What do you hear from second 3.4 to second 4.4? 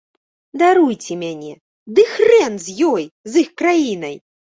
іх краінай!